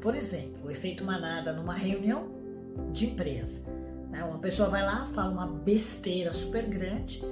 [0.00, 2.28] Por exemplo, o efeito manada numa reunião
[2.92, 3.60] de empresa.
[4.10, 4.24] Né?
[4.24, 7.22] Uma pessoa vai lá, fala uma besteira super grande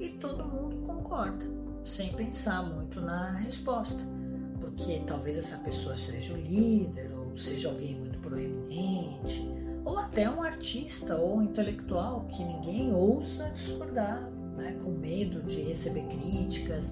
[0.00, 1.44] e todo mundo concorda,
[1.84, 4.02] sem pensar muito na resposta.
[4.60, 9.46] Porque talvez essa pessoa seja o líder, ou seja alguém muito proeminente,
[9.84, 14.76] ou até um artista ou um intelectual que ninguém ouça discordar, né?
[14.82, 16.90] com medo de receber críticas,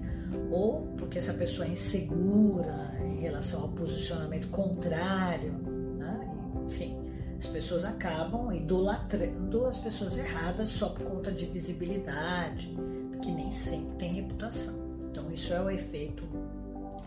[0.51, 5.53] ou porque essa pessoa é insegura em relação ao posicionamento contrário,
[5.97, 6.31] né?
[6.65, 7.03] enfim
[7.43, 12.73] as pessoas acabam idolatrando as pessoas erradas só por conta de visibilidade,
[13.21, 14.73] que nem sempre tem reputação.
[15.11, 16.23] Então, isso é o efeito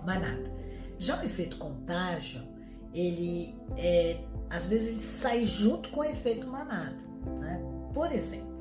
[0.04, 0.52] manada.
[0.98, 2.42] Já o efeito contágio,
[2.92, 4.18] ele é,
[4.50, 6.98] às vezes ele sai junto com o efeito manada.
[7.40, 7.58] Né?
[7.94, 8.55] Por exemplo,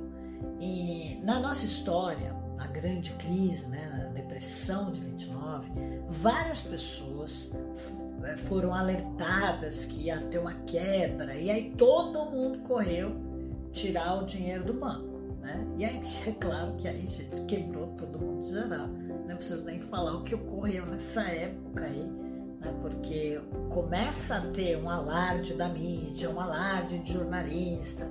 [0.60, 5.70] e na nossa história, na grande crise, né, na depressão de 29,
[6.08, 7.52] várias pessoas
[8.24, 13.16] é, foram alertadas que ia ter uma quebra e aí todo mundo correu
[13.72, 15.68] tirar o dinheiro do banco, né?
[15.78, 18.88] E aí é claro que aí gente quebrou todo mundo geral.
[19.28, 22.10] Não preciso nem falar o que ocorreu nessa época aí,
[22.62, 22.74] né?
[22.82, 28.08] Porque começa a ter um alarde da mídia, um alarde de jornalistas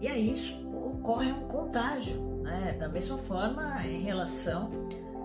[0.00, 2.76] e aí isso ocorre um contágio, né?
[2.78, 4.70] Da mesma forma em relação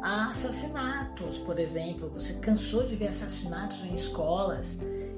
[0.02, 2.10] a assassinatos, por exemplo.
[2.16, 4.78] Você cansou de ver assassinatos em escolas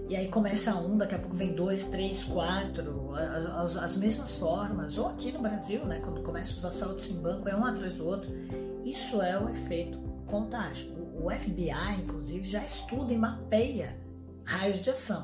[0.09, 4.97] e aí começa um, daqui a pouco vem dois, três, quatro, as, as mesmas formas.
[4.97, 8.05] Ou aqui no Brasil, né, quando começam os assaltos em banco, é um atrás do
[8.05, 8.29] outro.
[8.83, 10.91] Isso é o efeito contágio.
[11.15, 13.97] O FBI, inclusive, já estuda e mapeia
[14.43, 15.23] raios de ação.